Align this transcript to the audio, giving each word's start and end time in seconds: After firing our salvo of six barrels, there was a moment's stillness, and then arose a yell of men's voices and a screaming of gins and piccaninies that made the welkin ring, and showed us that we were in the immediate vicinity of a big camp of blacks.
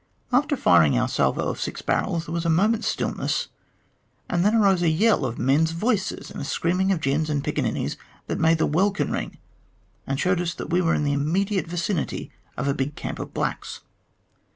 After 0.33 0.57
firing 0.57 0.97
our 0.97 1.07
salvo 1.07 1.47
of 1.47 1.61
six 1.61 1.83
barrels, 1.83 2.25
there 2.25 2.33
was 2.33 2.43
a 2.43 2.49
moment's 2.49 2.87
stillness, 2.87 3.49
and 4.27 4.43
then 4.43 4.55
arose 4.55 4.81
a 4.81 4.89
yell 4.89 5.25
of 5.25 5.37
men's 5.37 5.73
voices 5.73 6.31
and 6.31 6.41
a 6.41 6.43
screaming 6.43 6.91
of 6.91 7.01
gins 7.01 7.29
and 7.29 7.43
piccaninies 7.43 7.97
that 8.25 8.39
made 8.39 8.57
the 8.57 8.65
welkin 8.65 9.11
ring, 9.11 9.37
and 10.07 10.19
showed 10.19 10.41
us 10.41 10.55
that 10.55 10.71
we 10.71 10.81
were 10.81 10.95
in 10.95 11.03
the 11.03 11.13
immediate 11.13 11.67
vicinity 11.67 12.31
of 12.57 12.67
a 12.67 12.73
big 12.73 12.95
camp 12.95 13.19
of 13.19 13.31
blacks. 13.31 13.81